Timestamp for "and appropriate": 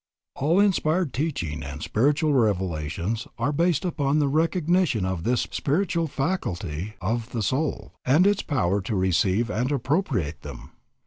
9.51-10.41